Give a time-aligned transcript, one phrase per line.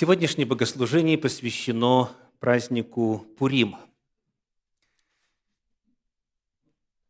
[0.00, 3.76] Сегодняшнее богослужение посвящено празднику Пурим.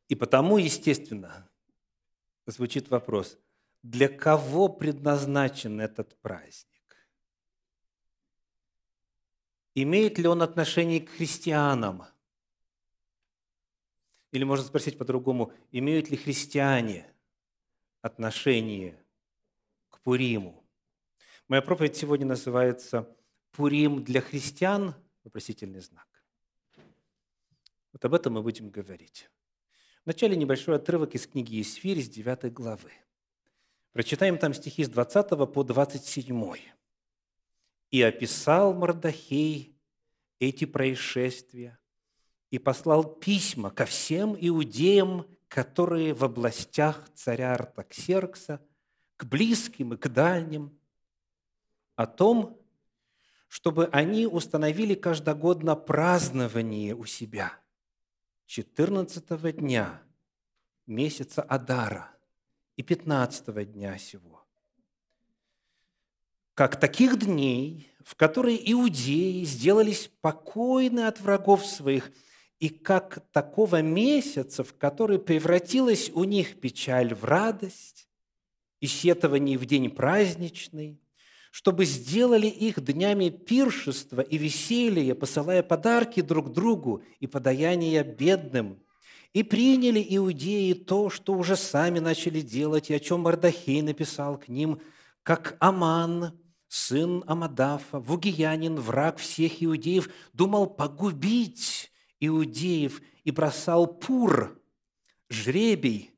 [0.09, 1.49] И потому, естественно,
[2.47, 3.39] звучит вопрос,
[3.85, 7.07] для кого предназначен этот праздник?
[9.77, 12.03] Имеет ли он отношение к христианам?
[14.33, 17.07] Или можно спросить по-другому, имеют ли христиане
[18.03, 19.01] отношение
[19.91, 20.60] к Пуриму?
[21.51, 23.09] Моя проповедь сегодня называется
[23.51, 26.07] «Пурим для христиан?» Вопросительный знак.
[27.93, 29.29] Вот об этом мы будем говорить.
[30.05, 32.93] Вначале небольшой отрывок из книги Исфирь с 9 главы.
[33.91, 36.55] Прочитаем там стихи с 20 по 27.
[37.91, 39.77] «И описал Мордахей
[40.39, 41.81] эти происшествия,
[42.53, 48.65] и послал письма ко всем иудеям, которые в областях царя Артаксеркса,
[49.17, 50.80] к близким и к дальним,
[52.01, 52.59] о том,
[53.47, 57.53] чтобы они установили каждогодно празднование у себя
[58.47, 60.03] 14 дня
[60.87, 62.11] месяца Адара
[62.77, 64.43] и 15 дня сего.
[66.55, 72.11] Как таких дней, в которые иудеи сделались покойны от врагов своих,
[72.61, 78.09] и как такого месяца, в который превратилась у них печаль в радость,
[78.81, 80.99] и сетование в день праздничный–
[81.51, 88.83] чтобы сделали их днями пиршества и веселья, посылая подарки друг другу и подаяния бедным.
[89.33, 94.49] И приняли иудеи то, что уже сами начали делать, и о чем Мардахей написал к
[94.49, 94.81] ним,
[95.23, 104.61] как Аман, сын Амадафа, вугиянин, враг всех иудеев, думал погубить иудеев и бросал пур,
[105.29, 106.10] жребий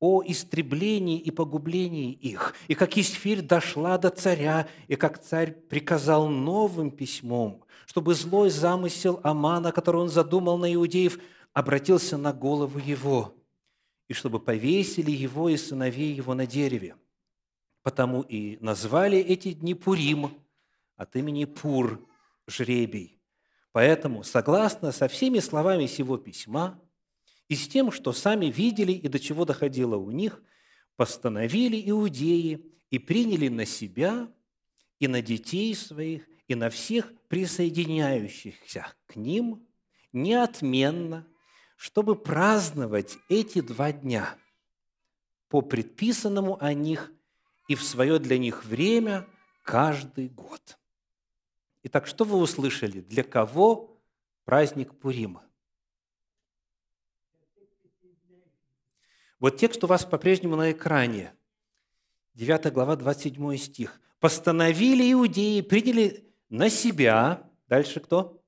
[0.00, 6.28] о истреблении и погублении их, и как Исфирь дошла до царя, и как царь приказал
[6.28, 11.18] новым письмом, чтобы злой замысел Амана, который он задумал на иудеев,
[11.52, 13.34] обратился на голову его,
[14.06, 16.94] и чтобы повесили его и сыновей его на дереве.
[17.82, 20.30] Потому и назвали эти дни Пурим
[20.96, 22.06] от имени Пур,
[22.46, 23.20] жребий.
[23.72, 26.80] Поэтому, согласно со всеми словами сего письма,
[27.48, 30.42] и с тем, что сами видели и до чего доходило у них,
[30.96, 34.30] постановили иудеи и приняли на себя
[34.98, 39.66] и на детей своих, и на всех присоединяющихся к ним
[40.12, 41.26] неотменно,
[41.76, 44.36] чтобы праздновать эти два дня
[45.48, 47.12] по предписанному о них
[47.68, 49.26] и в свое для них время
[49.62, 50.78] каждый год.
[51.84, 53.00] Итак, что вы услышали?
[53.00, 53.98] Для кого
[54.44, 55.47] праздник Пурима?
[59.40, 61.32] Вот текст у вас по-прежнему на экране.
[62.34, 64.00] 9 глава, 27 стих.
[64.18, 67.48] «Постановили иудеи, приняли на себя».
[67.68, 68.42] Дальше кто?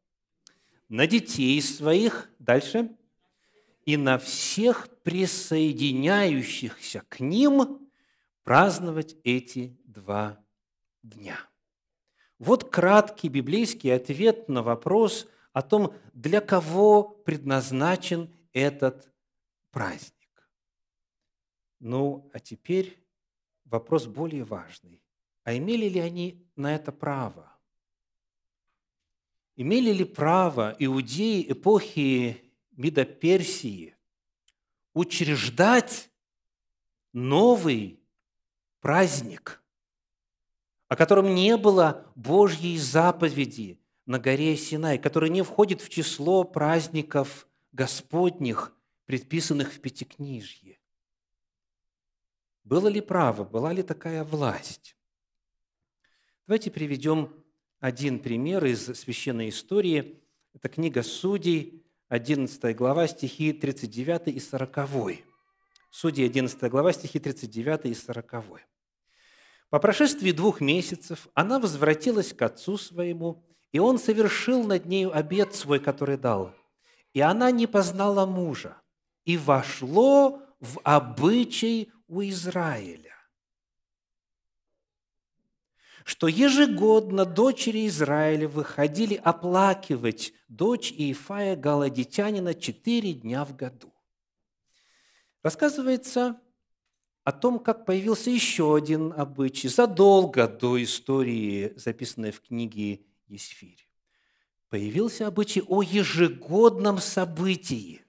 [0.88, 2.28] «На детей своих».
[2.40, 2.90] Дальше.
[3.84, 7.88] «И на всех присоединяющихся к ним
[8.42, 10.44] праздновать эти два
[11.04, 11.38] дня».
[12.40, 19.08] Вот краткий библейский ответ на вопрос о том, для кого предназначен этот
[19.70, 20.19] праздник.
[21.80, 23.02] Ну, а теперь
[23.64, 25.02] вопрос более важный.
[25.44, 27.50] А имели ли они на это право?
[29.56, 33.94] Имели ли право иудеи эпохи Мидоперсии
[34.94, 36.10] учреждать
[37.12, 38.00] новый
[38.80, 39.62] праздник,
[40.88, 47.46] о котором не было Божьей заповеди на горе Синай, который не входит в число праздников
[47.72, 48.74] Господних,
[49.06, 50.79] предписанных в Пятикнижье?
[52.64, 54.96] Было ли право, была ли такая власть?
[56.46, 57.32] Давайте приведем
[57.80, 60.20] один пример из священной истории.
[60.52, 65.24] Это книга Судей, 11 глава, стихи 39 и 40.
[65.90, 68.34] Судьи, 11 глава, стихи 39 и 40.
[69.70, 75.54] По прошествии двух месяцев она возвратилась к отцу своему, и он совершил над нею обед
[75.54, 76.52] свой, который дал.
[77.12, 78.76] И она не познала мужа,
[79.24, 83.14] и вошло в обычай у Израиля,
[86.04, 93.94] что ежегодно дочери Израиля выходили оплакивать дочь Иефая Галадитянина четыре дня в году.
[95.44, 96.40] Рассказывается
[97.22, 103.88] о том, как появился еще один обычай задолго до истории, записанной в книге Есфирь.
[104.68, 108.02] Появился обычай о ежегодном событии.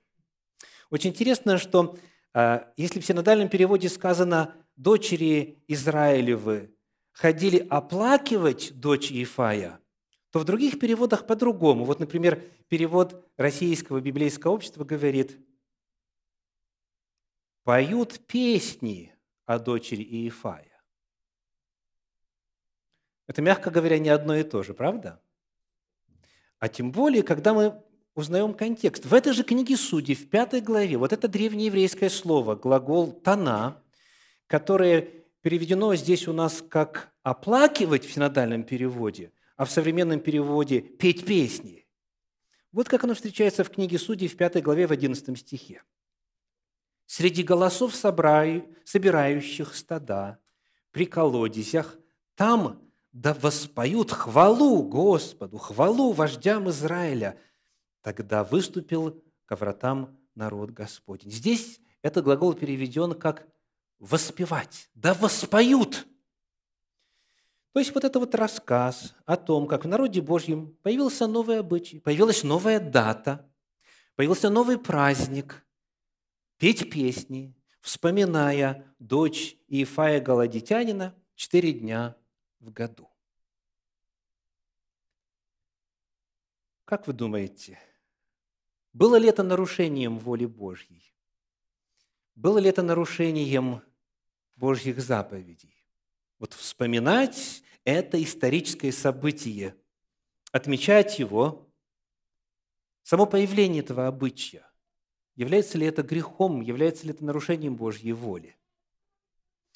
[0.89, 1.97] Очень интересно, что
[2.33, 6.73] если в синодальном переводе сказано «дочери Израилевы
[7.11, 9.79] ходили оплакивать дочь Ифая,
[10.31, 11.83] то в других переводах по-другому.
[11.83, 15.37] Вот, например, перевод Российского библейского общества говорит
[17.63, 19.13] «поют песни
[19.45, 20.71] о дочери Иефая».
[23.27, 25.21] Это, мягко говоря, не одно и то же, правда?
[26.59, 27.83] А тем более, когда мы
[28.15, 29.05] узнаем контекст.
[29.05, 33.81] В этой же книге Судей, в пятой главе, вот это древнееврейское слово, глагол «тана»,
[34.47, 35.07] которое
[35.41, 41.87] переведено здесь у нас как «оплакивать» в синодальном переводе, а в современном переводе «петь песни».
[42.71, 45.83] Вот как оно встречается в книге Судей в пятой главе в 11 стихе.
[47.05, 50.39] «Среди голосов собирающих стада
[50.91, 51.97] при колодезях,
[52.35, 52.81] там
[53.11, 57.37] да воспоют хвалу Господу, хвалу вождям Израиля.
[58.01, 61.31] Тогда выступил к вратам народ Господень.
[61.31, 63.47] Здесь этот глагол переведен как
[63.99, 64.89] «воспевать».
[64.95, 66.07] Да воспоют!
[67.73, 71.99] То есть вот это вот рассказ о том, как в народе Божьем появился новый обычай,
[71.99, 73.49] появилась новая дата,
[74.15, 75.65] появился новый праздник,
[76.57, 82.17] петь песни, вспоминая дочь Иефая Голодитянина четыре дня
[82.59, 83.09] в году.
[86.83, 87.79] Как вы думаете,
[88.93, 91.13] было ли это нарушением воли Божьей?
[92.35, 93.81] Было ли это нарушением
[94.55, 95.75] Божьих заповедей?
[96.39, 99.75] Вот вспоминать это историческое событие,
[100.51, 101.69] отмечать его,
[103.03, 104.69] само появление этого обычая,
[105.35, 108.55] является ли это грехом, является ли это нарушением Божьей воли?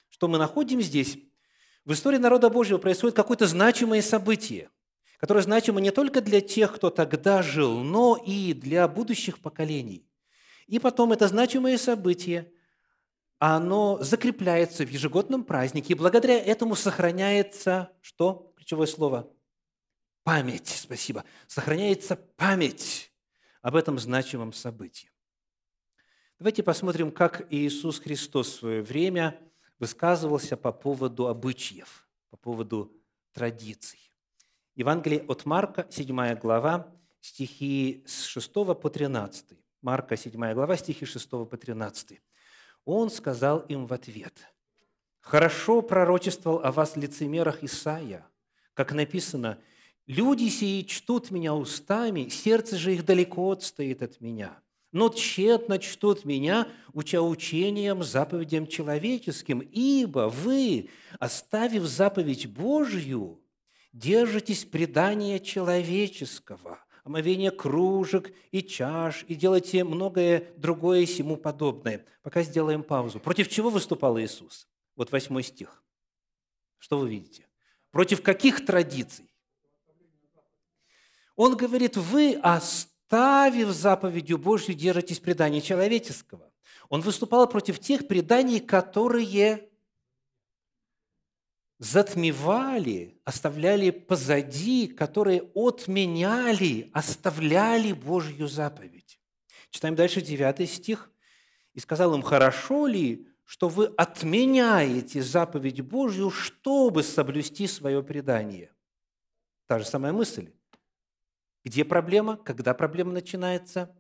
[0.10, 1.18] Что мы находим здесь?
[1.84, 4.70] В истории народа Божьего происходит какое-то значимое событие,
[5.20, 10.08] которое значимо не только для тех, кто тогда жил, но и для будущих поколений.
[10.68, 12.52] И потом это значимое событие,
[13.40, 18.54] оно закрепляется в ежегодном празднике, и благодаря этому сохраняется, что?
[18.56, 19.32] Ключевое слово?
[20.24, 21.24] Память, спасибо.
[21.48, 23.12] Сохраняется память
[23.62, 25.12] об этом значимом событии.
[26.40, 29.40] Давайте посмотрим, как Иисус Христос в свое время–
[29.80, 32.94] высказывался по поводу обычаев, по поводу
[33.34, 34.00] традиций.
[34.76, 39.58] Евангелие от Марка, 7 глава, стихи с 6 по 13.
[39.82, 42.20] Марка, 7 глава, стихи 6 по 13.
[42.84, 44.34] Он сказал им в ответ,
[45.22, 48.28] «Хорошо пророчествовал о вас лицемерах Исаия,
[48.74, 49.60] как написано,
[50.08, 54.60] «Люди сии чтут меня устами, сердце же их далеко отстоит от меня»
[54.92, 60.90] но тщетно чтут меня, уча учением, заповедям человеческим, ибо вы,
[61.20, 63.42] оставив заповедь Божью,
[63.96, 72.06] держитесь предания человеческого, омовения кружек и чаш, и делаете многое другое сему подобное.
[72.22, 73.20] Пока сделаем паузу.
[73.20, 74.68] Против чего выступал Иисус?
[74.96, 75.82] Вот восьмой стих.
[76.78, 77.48] Что вы видите?
[77.92, 79.32] Против каких традиций?
[81.38, 86.52] Он говорит, вы оставив заповедью Божью, держитесь предания человеческого.
[86.90, 89.70] Он выступал против тех преданий, которые
[91.78, 99.20] затмевали, оставляли позади, которые отменяли, оставляли Божью заповедь.
[99.70, 101.12] Читаем дальше 9 стих.
[101.74, 108.72] «И сказал им, хорошо ли, что вы отменяете заповедь Божью, чтобы соблюсти свое предание?»
[109.68, 110.52] Та же самая мысль.
[111.66, 112.38] Где проблема?
[112.38, 113.94] Когда проблема начинается?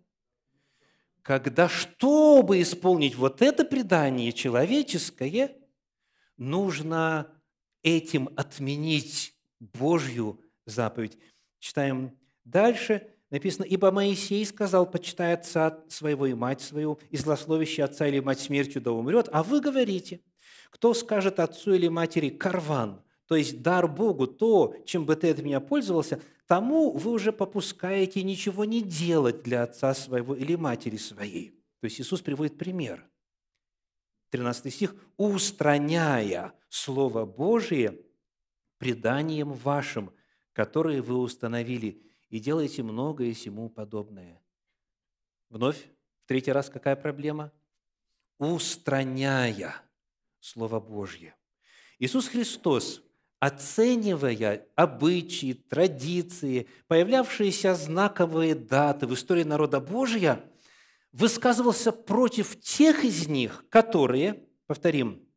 [1.24, 5.58] Когда, чтобы исполнить вот это предание человеческое,
[6.38, 7.35] нужно
[7.86, 11.18] этим отменить Божью заповедь.
[11.60, 13.08] Читаем дальше.
[13.30, 18.40] Написано, «Ибо Моисей сказал, почитай отца своего и мать свою, и злословящий отца или мать
[18.40, 20.22] смертью да умрет, а вы говорите,
[20.72, 25.40] кто скажет отцу или матери «карван», то есть дар Богу, то, чем бы ты от
[25.40, 31.60] меня пользовался, тому вы уже попускаете ничего не делать для отца своего или матери своей.
[31.82, 33.08] То есть Иисус приводит пример.
[34.30, 34.96] 13 стих.
[35.18, 38.00] «Устраняя Слово Божие
[38.78, 40.14] преданием вашим,
[40.54, 44.42] которые вы установили, и делайте многое сему подобное».
[45.50, 45.78] Вновь,
[46.24, 47.52] в третий раз какая проблема?
[48.38, 49.76] «Устраняя
[50.40, 51.36] Слово Божье».
[52.00, 53.02] Иисус Христос
[53.40, 60.44] оценивая обычаи, традиции, появлявшиеся знаковые даты в истории народа Божия,
[61.16, 65.28] высказывался против тех из них, которые, повторим,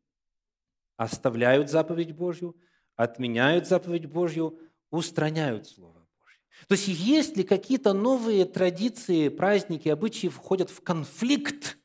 [0.97, 2.55] оставляют заповедь Божью,
[2.95, 4.59] отменяют заповедь Божью,
[4.91, 6.41] устраняют Слово Божье.
[6.67, 11.77] То есть, если какие-то новые традиции, праздники, обычаи входят в конфликт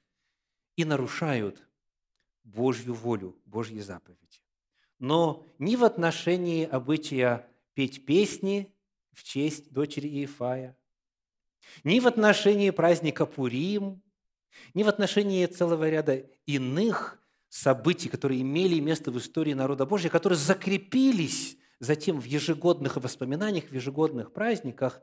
[0.76, 1.66] и нарушают
[2.42, 4.24] Божью волю, Божьи заповеди
[4.98, 8.72] но ни в отношении обычая петь песни
[9.12, 10.76] в честь дочери Иефая,
[11.82, 14.02] ни в отношении праздника Пурим,
[14.74, 16.16] ни в отношении целого ряда
[16.46, 23.66] иных событий, которые имели место в истории народа Божьего, которые закрепились затем в ежегодных воспоминаниях,
[23.66, 25.02] в ежегодных праздниках,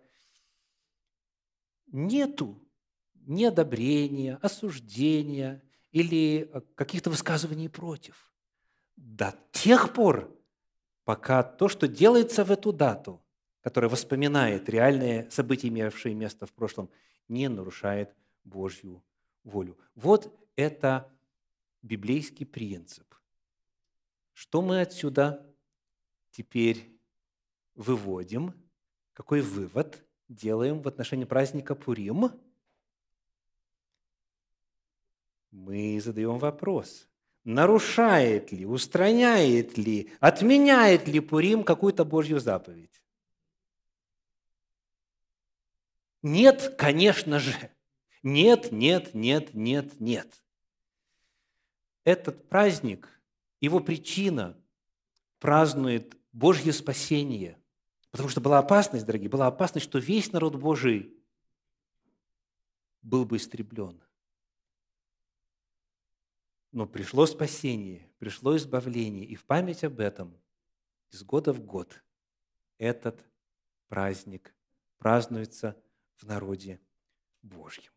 [1.87, 2.61] нету
[3.13, 8.33] ни одобрения, осуждения или каких-то высказываний против.
[8.95, 10.35] До тех пор,
[11.03, 13.23] пока то, что делается в эту дату,
[13.61, 16.89] которая воспоминает реальные события, имевшие место в прошлом,
[17.27, 19.03] не нарушает Божью
[19.43, 19.77] волю.
[19.95, 21.11] Вот это
[21.81, 23.15] библейский принцип.
[24.33, 25.45] Что мы отсюда
[26.31, 26.99] теперь
[27.75, 28.53] выводим?
[29.13, 32.31] Какой вывод делаем в отношении праздника Пурим?
[35.51, 37.09] Мы задаем вопрос,
[37.43, 43.00] нарушает ли, устраняет ли, отменяет ли Пурим какую-то Божью заповедь?
[46.21, 47.53] Нет, конечно же.
[48.23, 50.43] Нет, нет, нет, нет, нет.
[52.03, 53.09] Этот праздник,
[53.59, 54.57] его причина
[55.39, 57.57] празднует Божье спасение.
[58.11, 61.15] Потому что была опасность, дорогие, была опасность, что весь народ Божий
[63.01, 64.01] был бы истреблен.
[66.71, 70.37] Но пришло спасение, пришло избавление, и в память об этом
[71.09, 72.01] из года в год
[72.77, 73.25] этот
[73.87, 74.53] праздник
[74.97, 75.81] празднуется
[76.21, 76.79] в народе
[77.41, 77.91] Божьем.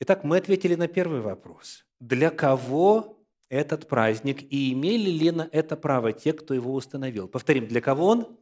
[0.00, 1.84] Итак, мы ответили на первый вопрос.
[2.00, 7.28] Для кого этот праздник и имели ли на это право те, кто его установил?
[7.28, 8.38] Повторим, для кого он?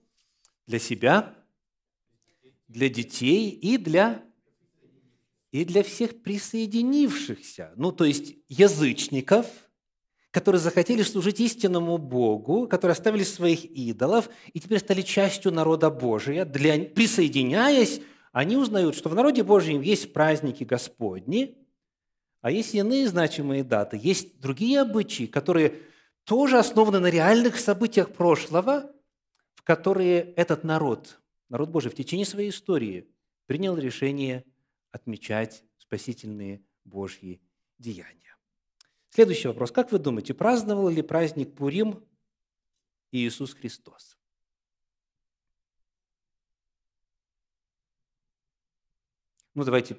[0.67, 1.35] Для себя,
[2.69, 4.23] для детей и для,
[5.51, 9.47] и для всех присоединившихся, ну то есть язычников,
[10.31, 16.47] которые захотели служить истинному Богу, которые оставили своих идолов и теперь стали частью народа Божия,
[16.47, 18.01] для, присоединяясь,
[18.33, 21.57] они узнают, что в народе Божьем есть праздники Господни–
[22.43, 25.81] а есть иные значимые даты, есть другие обычаи, которые
[26.25, 28.93] тоже основаны на реальных событиях прошлого,
[29.55, 33.09] в которые этот народ, народ Божий в течение своей истории
[33.47, 34.45] принял решение
[34.91, 37.41] отмечать спасительные Божьи
[37.79, 38.37] деяния.
[39.11, 39.71] Следующий вопрос.
[39.71, 42.05] Как вы думаете, праздновал ли праздник Пурим
[43.13, 44.19] Иисус Христос?
[49.55, 49.99] Ну, давайте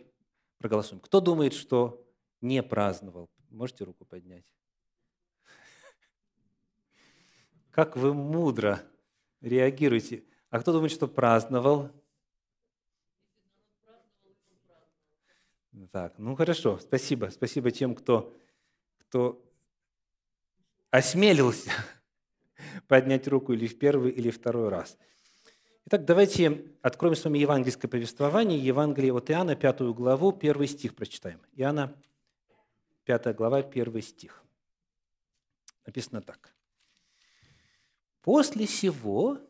[0.58, 1.00] проголосуем.
[1.00, 2.06] Кто думает, что
[2.42, 3.30] не праздновал?
[3.50, 4.46] Можете руку поднять?
[7.72, 8.82] Как вы мудро
[9.42, 10.24] реагируете.
[10.50, 11.92] А кто думает, что праздновал?
[15.92, 17.30] Так, ну хорошо, спасибо.
[17.32, 18.34] Спасибо тем, кто,
[19.00, 19.44] кто
[20.92, 21.72] осмелился
[22.88, 24.98] поднять руку или в первый, или второй раз.
[25.86, 31.42] Итак, давайте откроем с вами евангельское повествование, Евангелие от Иоанна, пятую главу, первый стих прочитаем.
[31.52, 31.94] Иоанна
[33.04, 34.42] 5 глава, 1 стих.
[35.86, 36.56] Написано так.
[38.22, 39.42] «После сего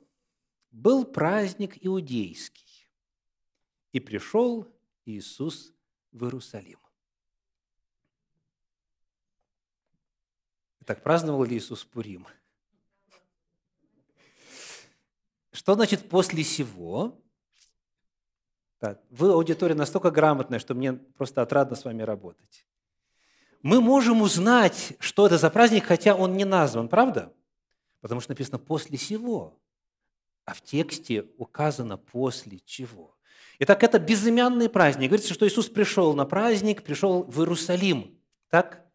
[0.71, 2.89] был праздник иудейский,
[3.91, 4.67] и пришел
[5.05, 5.71] Иисус
[6.11, 6.79] в Иерусалим».
[10.81, 12.27] Итак, праздновал ли Иисус Пурим?
[15.53, 17.17] Что значит «после сего»?
[19.09, 22.65] Вы, аудитория, настолько грамотная, что мне просто отрадно с вами работать
[23.63, 27.33] мы можем узнать, что это за праздник, хотя он не назван, правда?
[28.01, 29.57] Потому что написано «после сего»,
[30.45, 33.17] а в тексте указано «после чего».
[33.59, 35.09] Итак, это безымянный праздник.
[35.09, 38.19] Говорится, что Иисус пришел на праздник, пришел в Иерусалим.
[38.49, 38.85] Так?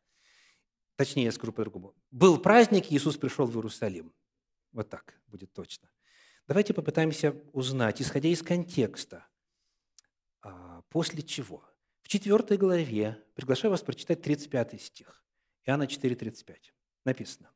[0.97, 1.95] Точнее, я скажу по-другому.
[2.11, 4.13] Был праздник, Иисус пришел в Иерусалим.
[4.73, 5.89] Вот так будет точно.
[6.49, 9.27] Давайте попытаемся узнать, исходя из контекста,
[10.41, 11.63] а, после чего.
[12.01, 15.23] В 4 главе, приглашаю вас прочитать 35 стих,
[15.67, 16.73] Иоанна 4, 35.
[17.05, 17.51] Написано.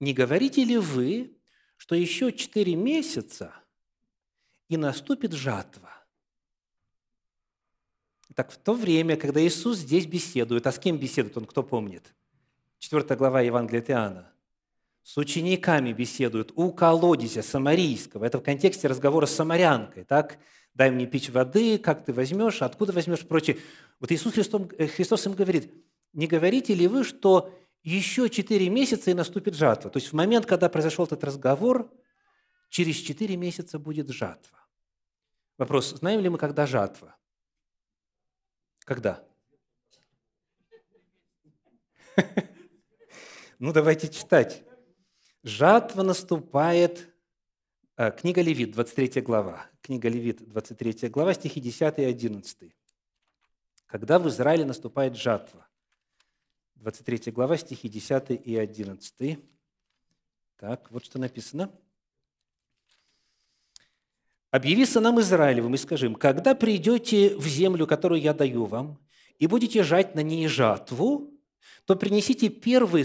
[0.00, 1.38] «Не говорите ли вы,
[1.76, 3.54] что еще четыре месяца,
[4.68, 5.94] и наступит жатва?»
[8.34, 12.14] Так в то время, когда Иисус здесь беседует, а с кем беседует он, кто помнит?
[12.80, 14.37] 4 глава Евангелия от Иоанна.
[15.02, 18.24] С учениками беседует у колодезя самарийского.
[18.24, 20.04] Это в контексте разговора с самарянкой.
[20.04, 20.38] Так?
[20.78, 23.58] дай мне пить воды, как ты возьмешь, откуда возьмешь, прочее.
[23.98, 25.74] Вот Иисус Христос, э, Христос им говорит,
[26.12, 27.52] не говорите ли вы, что
[27.82, 29.90] еще четыре месяца и наступит жатва?
[29.90, 31.92] То есть в момент, когда произошел этот разговор,
[32.68, 34.64] через четыре месяца будет жатва.
[35.58, 37.16] Вопрос, знаем ли мы, когда жатва?
[38.84, 39.24] Когда?
[43.60, 44.62] Ну, давайте читать.
[45.48, 47.08] Жатва наступает,
[47.96, 52.72] э, книга Левит, 23 глава, книга Левит, 23 глава, стихи 10 и 11.
[53.86, 55.66] Когда в Израиле наступает жатва.
[56.76, 59.38] 23 глава, стихи 10 и 11.
[60.56, 61.72] Так, вот что написано.
[64.50, 68.98] «Объяви сынам Израилевым и скажи им, когда придете в землю, которую я даю вам,
[69.38, 71.32] и будете жать на ней жатву,
[71.84, 73.04] то принесите первый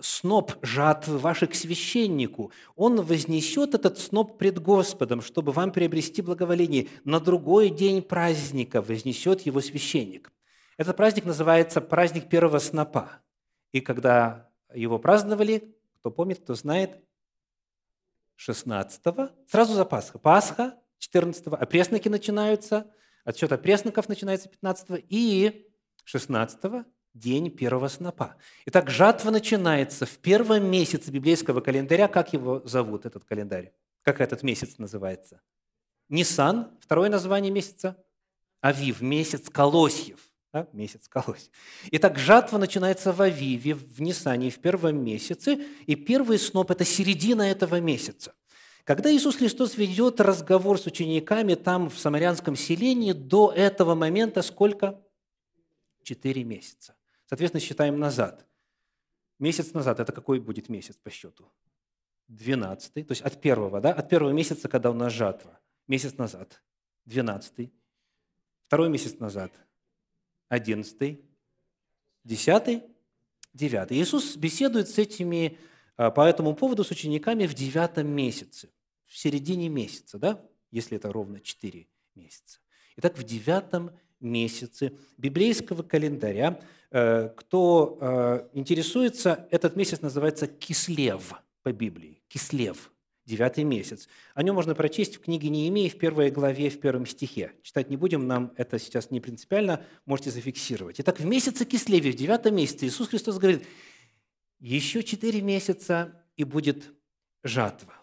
[0.00, 2.52] сноп жатвы вашей к священнику.
[2.76, 6.88] Он вознесет этот сноп пред Господом, чтобы вам приобрести благоволение.
[7.04, 10.32] На другой день праздника вознесет его священник.
[10.76, 13.22] Этот праздник называется праздник первого снопа.
[13.72, 17.00] И когда его праздновали, кто помнит, кто знает,
[18.36, 20.18] 16-го, сразу за Пасха.
[20.18, 22.90] Пасха 14-го, а пресноки начинаются,
[23.24, 25.68] отсчет опресноков начинается 15-го, и
[26.04, 26.84] 16-го
[27.14, 28.36] день первого снопа.
[28.66, 32.08] Итак, жатва начинается в первом месяце библейского календаря.
[32.08, 33.72] Как его зовут, этот календарь?
[34.02, 35.40] Как этот месяц называется?
[36.08, 37.96] Нисан, второе название месяца?
[38.60, 40.20] Авив, месяц колосьев.
[40.52, 40.68] Да?
[40.72, 41.50] Месяц колосьев.
[41.90, 47.42] Итак, жатва начинается в Авиве, в Нисане, в первом месяце, и первый сноп– это середина
[47.42, 48.34] этого месяца.
[48.84, 55.00] Когда Иисус Христос ведет разговор с учениками там, в самарянском селении, до этого момента сколько?
[56.02, 56.94] Четыре месяца.
[57.34, 58.46] Соответственно, считаем назад.
[59.40, 61.50] Месяц назад– это какой будет месяц по счету?
[62.28, 63.92] Двенадцатый, то есть от первого, да?
[63.92, 65.58] От первого месяца, когда у нас жатва.
[65.88, 66.62] Месяц назад–
[67.06, 67.72] двенадцатый.
[68.68, 69.50] Второй месяц назад–
[70.48, 71.24] одиннадцатый.
[72.22, 72.84] Десятый–
[73.52, 73.98] девятый.
[74.00, 75.58] Иисус беседует с этими
[75.96, 78.70] а, по этому поводу с учениками в девятом месяце,
[79.06, 80.40] в середине месяца, да?
[80.70, 82.60] если это ровно четыре месяца.
[82.94, 86.60] Итак, в девятом месяце библейского календаря.
[86.96, 91.32] Э, кто э, интересуется, этот месяц называется Кислев
[91.64, 92.22] по Библии.
[92.28, 92.92] Кислев,
[93.24, 94.08] девятый месяц.
[94.34, 97.50] О нем можно прочесть в книге Неемии в первой главе, в первом стихе.
[97.62, 101.00] Читать не будем, нам это сейчас не принципиально, можете зафиксировать.
[101.00, 103.66] Итак, в месяце Кислеве, в девятом месяце, Иисус Христос говорит,
[104.60, 106.94] еще четыре месяца и будет
[107.42, 107.94] жатва.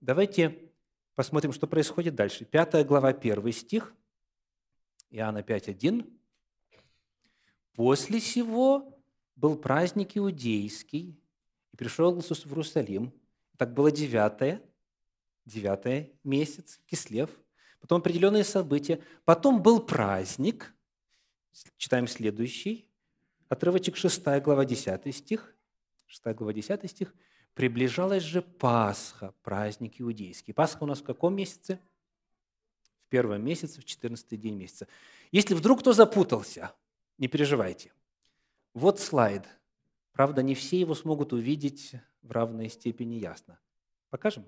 [0.00, 0.56] Давайте
[1.16, 2.46] посмотрим, что происходит дальше.
[2.46, 3.92] Пятая глава, первый стих–
[5.10, 6.15] Иоанна 5.1.
[7.76, 8.98] «После сего
[9.36, 11.20] был праздник иудейский,
[11.72, 13.12] и пришел Иисус в Иерусалим.
[13.56, 14.62] Так было девятое,
[15.44, 17.30] девятое месяц, Кислев.
[17.80, 19.00] Потом определенные события.
[19.24, 20.74] Потом был праздник.
[21.76, 22.88] Читаем следующий.
[23.48, 25.54] Отрывочек 6 глава 10 стих.
[26.06, 27.14] 6 глава 10 стих.
[27.54, 30.52] «Приближалась же Пасха, праздник иудейский».
[30.52, 31.80] Пасха у нас в каком месяце?
[33.06, 34.88] в первом месяце, в 14 день месяца.
[35.30, 36.72] Если вдруг кто запутался,
[37.18, 37.92] не переживайте.
[38.74, 39.46] Вот слайд.
[40.12, 43.58] Правда, не все его смогут увидеть в равной степени ясно.
[44.10, 44.46] Покажем?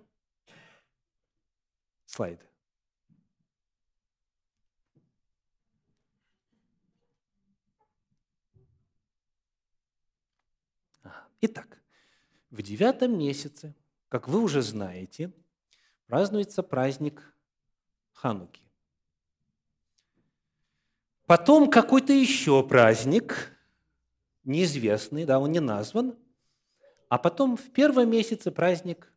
[2.06, 2.44] Слайд.
[11.40, 11.80] Итак,
[12.50, 13.74] в девятом месяце,
[14.08, 15.32] как вы уже знаете,
[16.06, 17.22] празднуется праздник
[18.12, 18.67] Хануки.
[21.28, 23.54] Потом какой-то еще праздник,
[24.44, 26.16] неизвестный, да, он не назван,
[27.10, 29.12] а потом в первом месяце праздник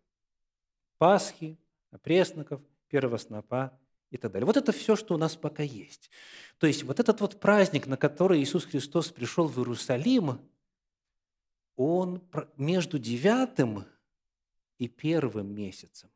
[0.97, 1.57] Пасхи,
[2.01, 4.45] пресноков, первого и так далее.
[4.45, 6.11] Вот это все, что у нас пока есть.
[6.57, 10.41] То есть вот этот вот праздник, на который Иисус Христос пришел в Иерусалим,
[11.77, 12.21] он
[12.57, 13.85] между девятым
[14.77, 16.09] и первым месяцем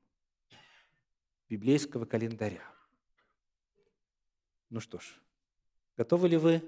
[1.48, 2.70] библейского календаря.
[4.70, 5.06] Ну что ж,
[5.98, 6.62] готовы ли вы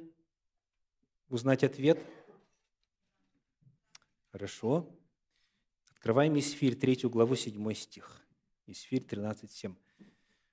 [1.30, 2.00] узнать ответ?
[4.32, 4.90] Хорошо.
[5.92, 8.22] Открываем Исфирь, 3 главу, 7 стих.
[8.68, 9.76] Исфирь 13, 7.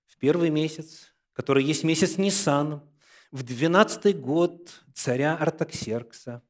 [0.07, 2.83] В первый месяц, который есть месяц Нисан,
[3.31, 6.43] в двенадцатый год царя Артаксеркса,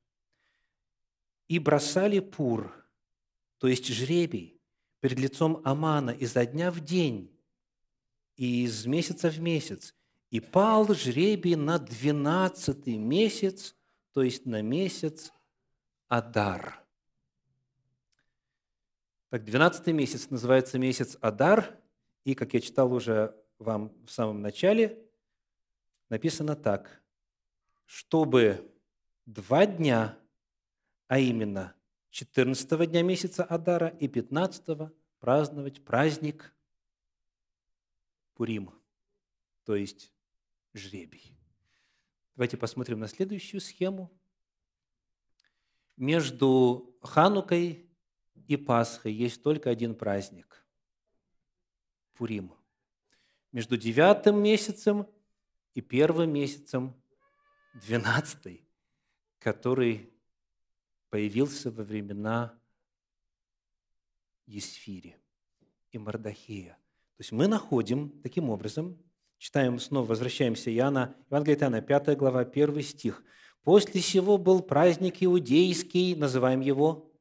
[1.49, 2.75] и бросали пур,
[3.59, 4.61] то есть жребий,
[5.01, 7.35] перед лицом Амана изо дня в день
[8.37, 9.95] и из месяца в месяц,
[10.35, 13.77] и пал жребий на двенадцатый месяц,
[14.11, 15.33] то есть на месяц
[16.09, 16.85] Адар.
[19.29, 21.79] Так, двенадцатый месяц называется месяц Адар,
[22.25, 24.99] и, как я читал уже вам в самом начале,
[26.09, 27.01] написано так,
[27.85, 28.75] чтобы
[29.27, 30.19] два дня,
[31.07, 31.77] а именно
[32.11, 36.53] 14 дня месяца Адара и 15 праздновать праздник
[38.35, 38.73] Пурим,
[39.63, 40.11] то есть
[40.75, 41.35] жребий.
[42.37, 44.11] Давайте посмотрим на следующую схему.
[45.97, 47.89] Между Ханукой
[48.49, 50.67] и Пасхой есть только один праздник–
[52.15, 52.53] Пурим.
[53.53, 55.09] Между девятым месяцем
[55.75, 57.01] и первым месяцем,
[57.75, 58.69] двенадцатый,
[59.39, 60.13] который
[61.09, 62.59] появился во времена
[64.47, 65.17] Есфири
[65.93, 66.75] и Мардахея.
[67.17, 68.99] То есть мы находим таким образом,
[69.45, 73.23] читаем снова, возвращаемся Иоанна, Евангелие Иоанна, 5 глава, 1 стих.
[73.63, 77.13] «После сего был праздник иудейский, называем его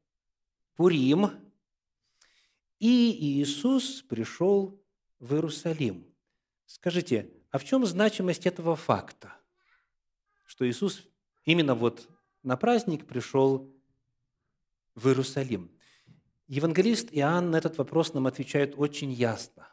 [0.78, 1.32] Пурим,
[2.80, 4.82] и Иисус пришел
[5.20, 6.06] в Иерусалим».
[6.66, 9.34] Скажите, а в чем значимость этого факта,
[10.46, 11.04] что Иисус
[11.44, 12.08] именно вот
[12.42, 13.70] на праздник пришел
[14.96, 15.70] в Иерусалим?
[16.48, 19.73] Евангелист Иоанн на этот вопрос нам отвечает очень ясно.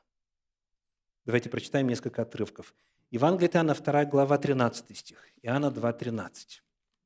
[1.31, 2.75] Давайте прочитаем несколько отрывков.
[3.13, 5.25] Евангелие Иоанна, 2 глава, 13 стих.
[5.43, 6.61] Иоанна 2, 13.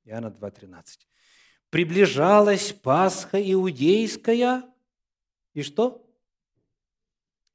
[0.05, 1.07] Иоанна 2, 13.
[1.69, 4.65] «Приближалась Пасха иудейская,
[5.53, 6.11] и что?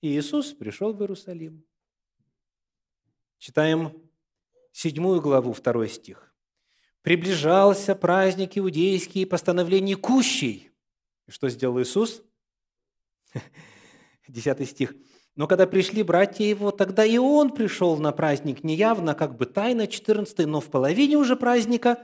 [0.02, 1.66] Иисус пришел в Иерусалим».
[3.40, 4.00] Читаем
[4.72, 6.32] седьмую главу, второй стих.
[7.02, 10.70] «Приближался праздник иудейский, постановление кущей».
[11.26, 12.22] И что сделал Иисус?
[14.28, 14.94] Десятый стих.
[15.40, 19.88] Но когда пришли братья его, тогда и он пришел на праздник неявно, как бы тайно,
[19.88, 21.98] 14 но в половине уже праздника,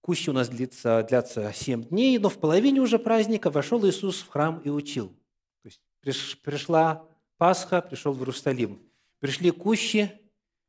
[0.00, 4.28] кущи у нас длится, длятся 7 дней, но в половине уже праздника вошел Иисус в
[4.28, 5.08] храм и учил.
[5.64, 5.70] То
[6.04, 7.04] есть пришла
[7.36, 8.80] Пасха, пришел в Иерусалим.
[9.18, 10.08] Пришли кущи,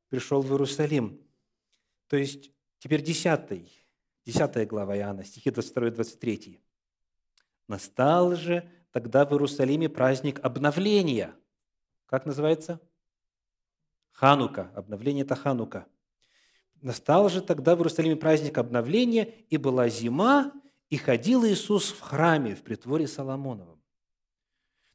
[0.09, 1.21] пришел в Иерусалим.
[2.07, 3.71] То есть теперь 10,
[4.25, 6.59] 10 глава Иоанна, стихи 22-23.
[7.67, 11.35] «Настал же тогда в Иерусалиме праздник обновления.
[12.05, 12.81] Как называется?
[14.11, 14.71] Ханука.
[14.75, 15.87] Обновление– это Ханука.
[16.81, 20.53] Настал же тогда в Иерусалиме праздник обновления, и была зима,
[20.89, 23.79] и ходил Иисус в храме, в притворе Соломоновом.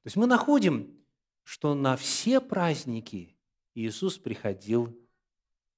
[0.03, 1.05] То есть мы находим,
[1.43, 3.37] что на все праздники
[3.75, 4.99] Иисус приходил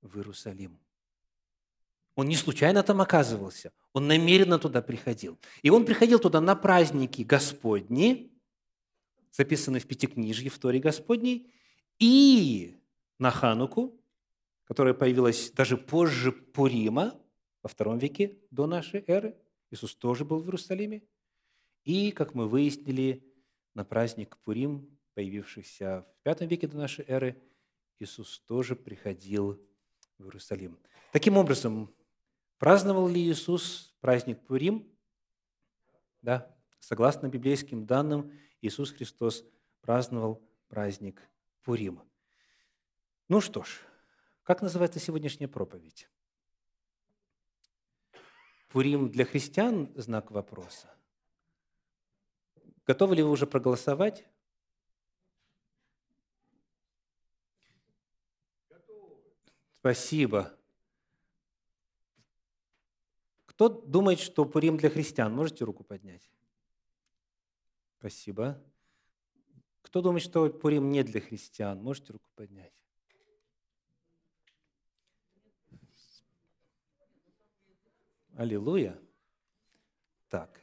[0.00, 0.80] в Иерусалим.
[2.14, 5.38] Он не случайно там оказывался, он намеренно туда приходил.
[5.62, 8.30] И он приходил туда на праздники Господни,
[9.32, 11.50] записанные в Пятикнижье, в Торе Господней,
[11.98, 12.76] и
[13.18, 13.98] на Хануку,
[14.64, 17.18] которая появилась даже позже Пурима,
[17.62, 19.34] во втором веке до нашей эры.
[19.70, 21.02] Иисус тоже был в Иерусалиме.
[21.84, 23.24] И, как мы выяснили,
[23.72, 27.42] на праздник Пурим, появившийся в пятом веке до нашей эры,
[27.98, 29.58] Иисус тоже приходил
[30.18, 30.76] в Иерусалим.
[31.12, 31.90] Таким образом,
[32.58, 34.90] Праздновал ли Иисус праздник Пурим?
[36.22, 39.44] Да, согласно библейским данным, Иисус Христос
[39.82, 41.22] праздновал праздник
[41.62, 42.00] Пурим.
[43.28, 43.80] Ну что ж,
[44.42, 46.08] как называется сегодняшняя проповедь?
[48.68, 50.92] Пурим для христиан– знак вопроса.
[52.86, 54.24] Готовы ли вы уже проголосовать?
[59.74, 60.56] Спасибо.
[63.56, 65.34] Кто думает, что Пурим для христиан?
[65.34, 66.30] Можете руку поднять?
[67.98, 68.62] Спасибо.
[69.80, 71.82] Кто думает, что Пурим не для христиан?
[71.82, 72.74] Можете руку поднять?
[78.34, 79.00] Аллилуйя.
[80.28, 80.60] Так,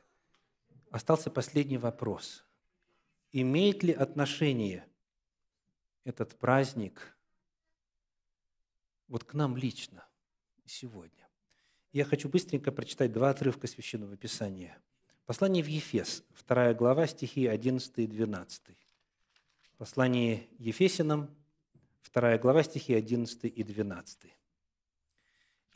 [0.92, 2.46] остался последний вопрос.
[3.32, 4.88] Имеет ли отношение
[6.04, 7.18] этот праздник
[9.08, 10.08] вот к нам лично
[10.64, 11.23] сегодня?
[11.94, 14.76] Я хочу быстренько прочитать два отрывка Священного Писания.
[15.28, 18.62] Послание в Ефес, 2 глава, стихи 11 и 12.
[19.78, 21.30] Послание Ефесянам,
[22.12, 24.22] 2 глава, стихи 11 и 12.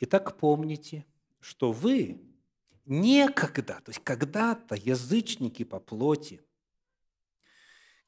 [0.00, 1.06] «Итак, помните,
[1.38, 2.20] что вы
[2.84, 6.42] некогда, то есть когда-то язычники по плоти,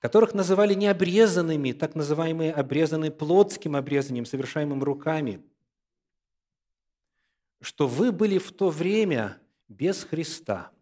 [0.01, 5.45] которых называли необрезанными, так называемые обрезанные плотским обрезанием, совершаемым руками,
[7.61, 10.73] что вы были в то время без Христа,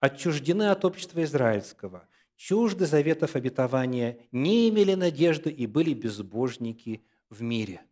[0.00, 7.82] отчуждены от общества израильского, чужды заветов обетования, не имели надежды и были безбожники в мире.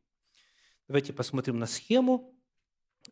[0.88, 2.35] Давайте посмотрим на схему.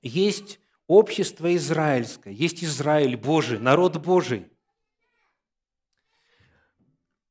[0.02, 4.50] Есть общество израильское, есть Израиль Божий, народ Божий.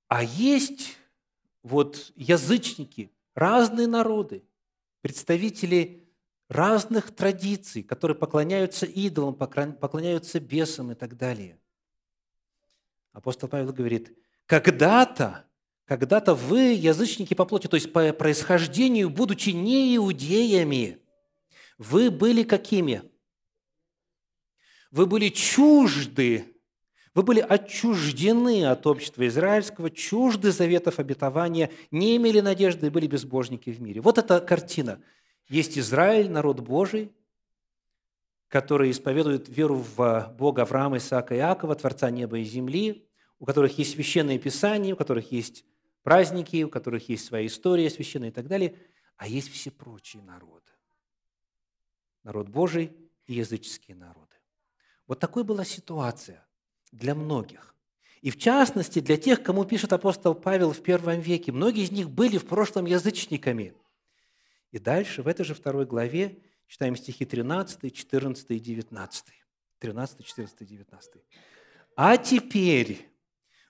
[0.08, 0.98] А есть
[1.64, 4.46] вот язычники, разные народы,
[5.02, 6.07] представители
[6.50, 11.60] разных традиций, которые поклоняются идолам, поклоняются бесам и так далее.
[13.12, 15.46] Апостол Павел говорит, когда-то,
[15.86, 21.00] когда-то вы, язычники по плоти, то есть по происхождению, будучи не иудеями,
[21.78, 23.04] вы были какими?
[24.90, 26.56] Вы были чужды,
[27.18, 33.72] Вы были отчуждены от общества израильского, чужды заветов обетования, не имели надежды и были безбожники
[33.72, 34.02] в мире.
[34.02, 35.02] Вот эта картина.
[35.48, 37.12] Есть Израиль, народ Божий,
[38.48, 43.08] который исповедует веру в Бога Авраама, Исаака и Иакова, Творца неба и земли,
[43.40, 45.66] у которых есть священные писания, у которых есть
[46.04, 48.78] праздники, у которых есть своя история священная и так далее,
[49.18, 50.72] а есть все прочие народы.
[52.24, 54.36] Народ Божий и языческие народы.
[55.08, 56.46] Вот такой была ситуация
[56.92, 57.76] для многих.
[58.22, 61.52] И в частности, для тех, кому пишет апостол Павел в первом веке.
[61.52, 63.74] Многие из них были в прошлом язычниками.
[64.72, 69.26] И дальше, в этой же второй главе, читаем стихи 13, 14 и 19.
[69.80, 71.12] 13, 14 и 19.
[71.96, 73.10] «А теперь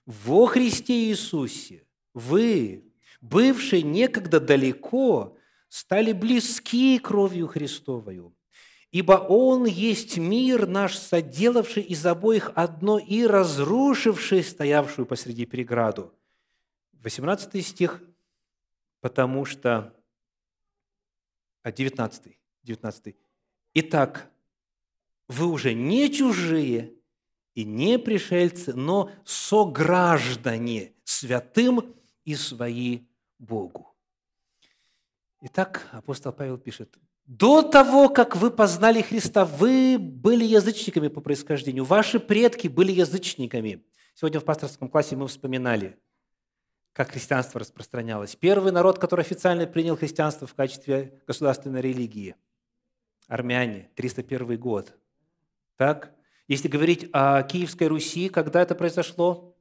[0.06, 5.36] во Христе Иисусе вы, бывшие некогда далеко,
[5.68, 8.34] стали близки кровью Христовою,
[8.90, 16.12] ибо Он есть мир наш, соделавший из обоих одно и разрушивший стоявшую посреди преграду».
[17.02, 18.02] 18 стих,
[19.00, 19.94] потому что...
[21.68, 22.22] А 19,
[22.62, 23.14] 19.
[23.74, 24.30] «Итак,
[25.28, 26.94] вы уже не чужие
[27.54, 33.00] и не пришельцы, но сограждане святым и свои
[33.38, 33.94] Богу».
[35.42, 41.84] Итак, апостол Павел пишет, до того, как вы познали Христа, вы были язычниками по происхождению.
[41.84, 43.84] Ваши предки были язычниками.
[44.14, 45.98] Сегодня в пасторском классе мы вспоминали,
[46.98, 48.34] как христианство распространялось.
[48.34, 52.34] Первый народ, который официально принял христианство в качестве государственной религии–
[53.28, 54.98] армяне, 301 год.
[55.76, 56.12] Так?
[56.48, 59.56] Если говорить о Киевской Руси, когда это произошло?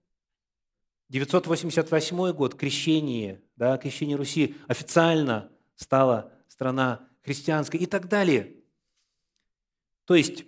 [1.10, 8.56] 988 год, крещение, да, крещение Руси официально стала страна христианской и так далее.
[10.06, 10.44] То есть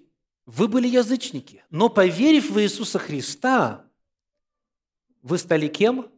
[0.48, 3.86] вы были язычники, но поверив в Иисуса Христа,
[5.22, 6.12] вы стали кем?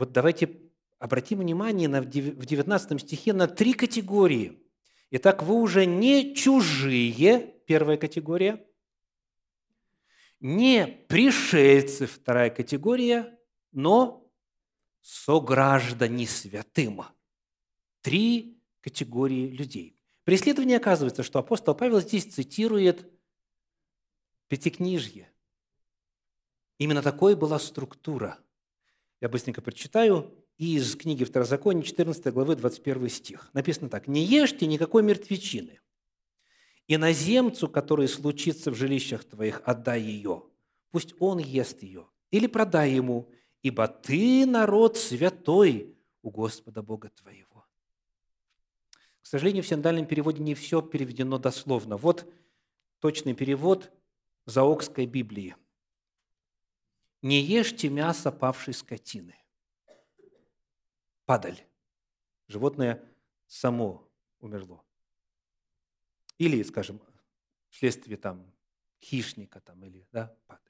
[0.00, 0.58] Вот давайте
[0.98, 4.66] обратим внимание на, в 19 стихе на три категории.
[5.10, 8.66] Итак, вы уже не чужие, первая категория,
[10.40, 13.38] не пришельцы, вторая категория,
[13.72, 14.26] но
[15.02, 17.02] сограждане святым–
[18.00, 20.00] три категории людей.
[20.24, 23.06] При исследовании оказывается, что апостол Павел здесь цитирует
[24.48, 25.30] Пятикнижье.
[26.78, 28.38] Именно такой была структура.
[29.20, 33.50] Я быстренько прочитаю из книги Второзакония, 14 главы, 21 стих.
[33.52, 34.08] Написано так.
[34.08, 35.80] «Не ешьте никакой мертвечины,
[36.88, 40.44] иноземцу, который случится в жилищах твоих, отдай ее,
[40.90, 43.30] пусть он ест ее, или продай ему,
[43.62, 47.66] ибо ты народ святой у Господа Бога твоего».
[49.20, 51.96] К сожалению, в синодальном переводе не все переведено дословно.
[51.96, 52.26] Вот
[53.00, 53.92] точный перевод
[54.46, 55.54] Заокской Библии.
[57.22, 59.34] «Не ешьте мясо павшей скотины».
[61.24, 61.60] Падаль.
[62.48, 63.02] Животное
[63.46, 64.08] само
[64.40, 64.82] умерло.
[66.38, 67.00] Или, скажем,
[67.68, 68.50] вследствие там
[69.00, 70.64] хищника там, или да, падаль.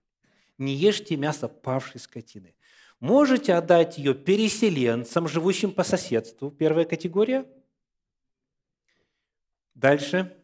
[0.59, 2.55] Не ешьте мясо павшей скотины.
[2.99, 7.47] Можете отдать ее переселенцам, живущим по соседству, первая категория–
[9.81, 10.37] Дальше.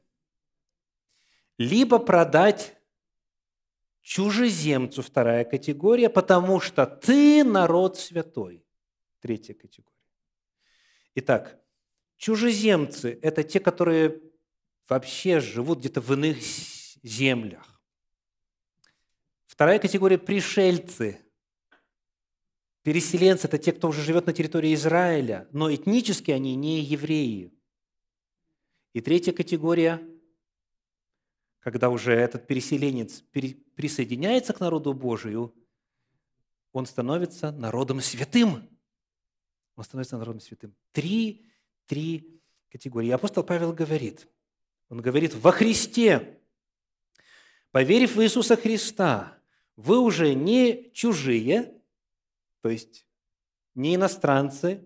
[1.59, 2.76] Либо продать
[4.07, 8.65] чужеземцу, вторая категория, потому что ты народ святой,
[9.19, 9.97] третья категория.
[11.17, 11.61] Итак,
[12.17, 14.23] чужеземцы– это те, которые
[14.89, 16.39] вообще живут где-то в иных
[17.03, 17.83] землях.
[19.47, 21.19] Вторая категория– пришельцы.
[22.83, 27.53] Переселенцы– это те, кто уже живет на территории Израиля, но этнически они не евреи.
[28.93, 30.01] И третья категория,
[31.67, 33.25] когда уже этот переселенец
[33.75, 35.53] присоединяется к народу Божию,
[36.71, 38.69] он становится народом святым.
[39.75, 40.77] Он становится народом святым.
[40.93, 41.45] Три,
[41.87, 43.11] три категории.
[43.11, 44.29] Апостол Павел говорит,
[44.91, 46.41] он говорит, во Христе,
[47.73, 49.37] поверив в Иисуса Христа,
[49.75, 51.75] вы уже не чужие,
[52.61, 53.09] то есть
[53.75, 54.85] не иностранцы,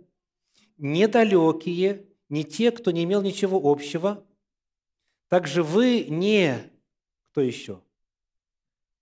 [0.78, 4.26] не далекие, не те, кто не имел ничего общего.
[5.30, 6.58] Также вы не...
[7.30, 7.80] Кто еще?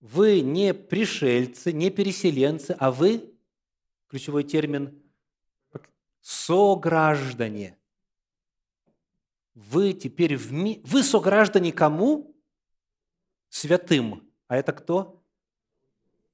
[0.01, 3.35] Вы не пришельцы, не переселенцы, а вы,
[4.09, 5.03] ключевой термин,
[6.21, 7.79] сограждане.
[9.55, 10.83] Вы теперь в ми...
[10.85, 12.37] Вы сограждане кому?
[13.49, 14.31] Святым.
[14.49, 15.25] А это кто?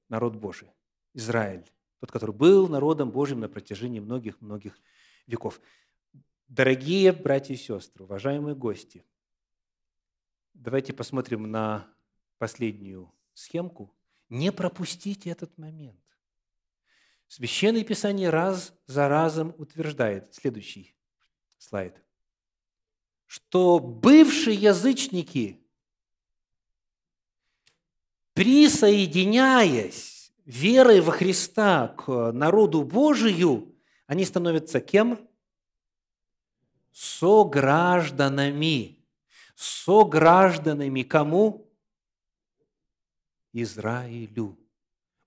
[0.09, 0.67] Народ Божий.
[1.13, 1.63] Израиль.
[2.01, 4.77] Тот, который был народом Божьим на протяжении многих-многих
[5.25, 5.61] веков.
[6.49, 9.05] Дорогие братья и сестры, уважаемые гости,
[10.55, 11.87] давайте посмотрим на
[12.37, 13.93] последнюю схемку,
[14.29, 15.99] не пропустите этот момент.
[17.27, 20.95] Священное Писание раз за разом утверждает, следующий
[21.57, 22.01] слайд,
[23.25, 25.65] что бывшие язычники,
[28.33, 33.75] присоединяясь верой во Христа к народу Божию,
[34.07, 35.27] они становятся кем?
[36.91, 39.04] Согражданами.
[39.55, 41.71] Согражданами кому?
[43.53, 44.57] Израилю.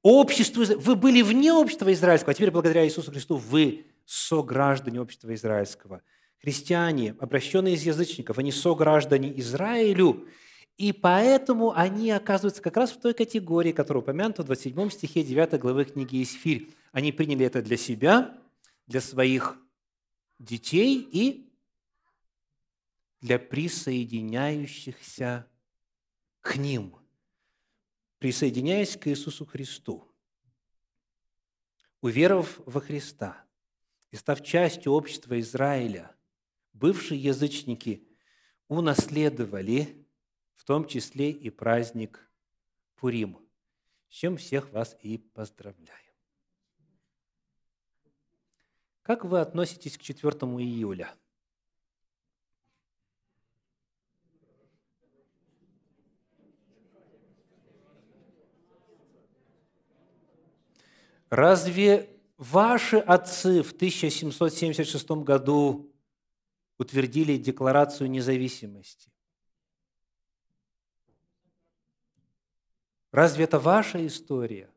[0.02, 6.02] Обществу, вы были вне общества израильского, а теперь благодаря Иисусу Христу вы сограждане общества израильского.
[6.40, 10.28] Христиане, обращенные из язычников, они сограждане Израилю,
[10.76, 15.58] и поэтому они оказываются как раз в той категории, которая упомянута в 27 стихе 9
[15.58, 16.70] главы книги Исфирь.
[16.92, 18.38] Они приняли это для себя,
[18.86, 19.58] для своих
[20.38, 21.47] детей и
[23.20, 25.46] для присоединяющихся
[26.40, 26.96] к ним,
[28.18, 30.04] присоединяясь к Иисусу Христу.
[32.00, 33.44] Уверовав во Христа
[34.10, 36.14] и став частью общества Израиля,
[36.72, 38.06] бывшие язычники
[38.68, 40.06] унаследовали
[40.54, 42.30] в том числе и праздник
[42.94, 43.38] Пурим,
[44.08, 45.98] с чем всех вас и поздравляю.
[49.02, 51.16] Как вы относитесь к 4 июля?
[61.30, 65.92] Разве ваши отцы в 1776 году
[66.78, 69.10] утвердили Декларацию независимости?
[73.10, 74.70] Разве это ваша история?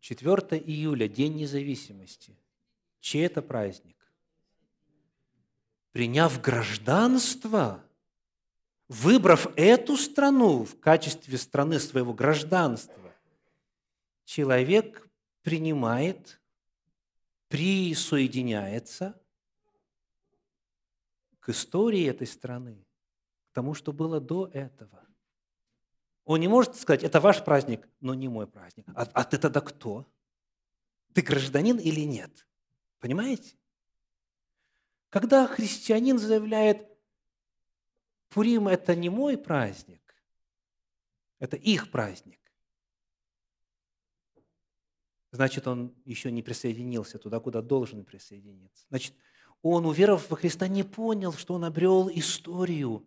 [0.00, 2.36] 4 июля, День независимости.
[3.00, 3.96] Чей это праздник?
[5.92, 7.82] Приняв гражданство,
[8.88, 13.03] выбрав эту страну в качестве страны своего гражданства,
[14.24, 15.08] человек
[15.42, 16.40] принимает,
[17.48, 19.20] присоединяется
[21.40, 22.84] к истории этой страны,
[23.50, 25.06] к тому, что было до этого.
[26.24, 28.86] Он не может сказать, это ваш праздник, но не мой праздник.
[28.94, 30.06] А, а ты тогда кто?
[31.12, 32.46] Ты гражданин или нет?
[32.98, 33.56] Понимаете?
[35.10, 36.88] Когда христианин заявляет,
[38.30, 40.00] Пурим– это не мой праздник,
[41.38, 42.40] это их праздник,
[45.34, 48.86] значит, он еще не присоединился туда, куда должен присоединиться.
[48.88, 49.14] Значит,
[49.62, 53.04] он, уверовав во Христа, не понял, что он обрел историю.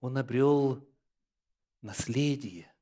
[0.00, 0.82] Он обрел
[1.82, 2.72] наследие.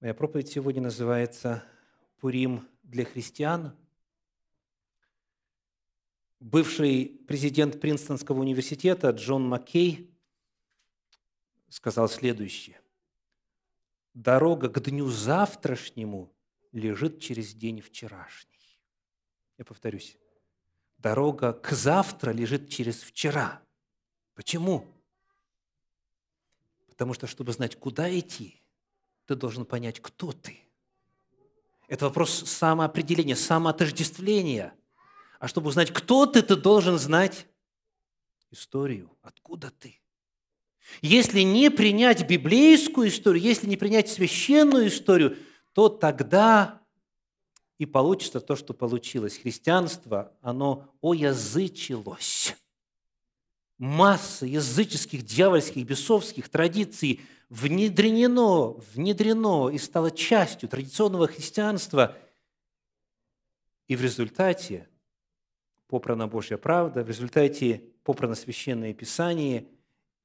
[0.00, 1.64] Моя проповедь сегодня называется
[2.18, 3.76] «Пурим для христиан».
[6.40, 10.14] Бывший президент Принстонского университета Джон Маккей
[11.68, 12.80] сказал следующее.
[14.14, 16.32] «Дорога к дню завтрашнему
[16.72, 18.80] лежит через день вчерашний».
[19.58, 20.16] Я повторюсь.
[20.98, 23.62] Дорога к завтра лежит через вчера.
[24.34, 24.90] Почему?
[26.88, 28.62] Потому что, чтобы знать, куда идти,
[29.26, 30.58] ты должен понять, кто ты.
[31.88, 34.74] Это вопрос самоопределения, самоотождествления.
[35.38, 37.46] А чтобы узнать, кто ты, ты должен знать
[38.50, 40.00] историю, откуда ты.
[41.02, 45.36] Если не принять библейскую историю, если не принять священную историю,
[45.72, 46.82] то тогда
[47.78, 49.38] и получится то, что получилось.
[49.38, 52.54] Христианство, оно оязычилось
[53.78, 62.16] масса языческих, дьявольских, бесовских традиций внедрено, внедрено и стало частью традиционного христианства.
[63.88, 64.88] И в результате
[65.88, 69.66] попрана Божья правда, в результате попрано Священное Писание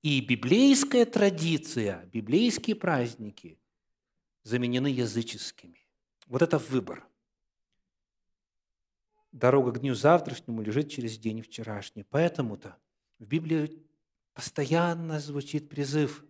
[0.01, 3.59] и библейская традиция, библейские праздники
[4.43, 5.85] заменены языческими.
[6.27, 7.05] Вот это выбор.
[9.31, 12.03] Дорога к дню завтрашнему лежит через день вчерашний.
[12.03, 12.77] Поэтому-то–
[13.19, 13.83] в Библии
[14.33, 16.23] постоянно звучит призыв.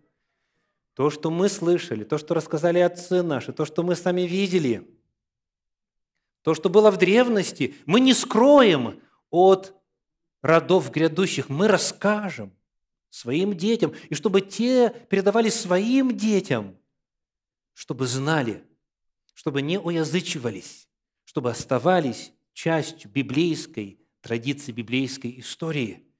[0.94, 4.90] То, что мы слышали, то, что рассказали отцы наши, то, что мы сами видели,
[6.42, 9.00] то, что было в древности, мы не скроем
[9.30, 9.74] от
[10.42, 12.52] родов грядущих, мы расскажем
[13.10, 16.78] своим детям, и чтобы те передавали своим детям,
[17.74, 18.64] чтобы знали,
[19.34, 20.88] чтобы не уязычивались,
[21.24, 26.06] чтобы оставались частью библейской традиции, библейской истории–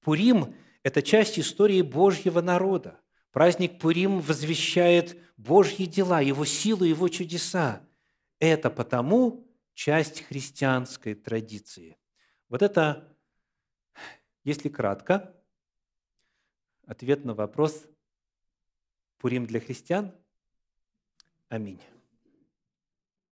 [0.00, 3.00] Пурим– это часть истории Божьего народа.
[3.32, 7.86] Праздник Пурим возвещает Божьи дела, Его силу, Его чудеса.
[8.38, 11.98] Это потому часть христианской традиции.
[12.48, 13.16] Вот это
[14.42, 15.34] Если кратко,
[16.90, 17.86] ответ на вопрос
[19.18, 20.12] Пурим для христиан.
[21.48, 21.80] Аминь.